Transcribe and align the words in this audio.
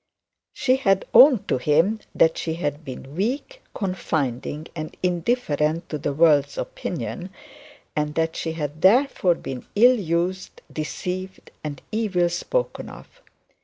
She 0.53 0.77
had 0.77 1.05
owned 1.13 1.47
to 1.49 1.59
him 1.59 1.99
that 2.15 2.35
she 2.35 2.55
had 2.55 2.83
been 2.83 3.15
weak, 3.15 3.61
confiding 3.75 4.65
and 4.75 4.97
indifferent 5.03 5.89
to 5.89 5.99
the 5.99 6.11
world's 6.11 6.57
opinion, 6.57 7.29
and 7.95 8.15
that 8.15 8.35
she 8.35 8.53
had 8.53 8.81
therefore 8.81 9.35
been 9.35 9.67
ill 9.75 9.99
used, 9.99 10.63
deceived 10.73 11.51
and 11.63 11.83
evil 11.91 12.29
spoken 12.29 12.89
of. 12.89 13.21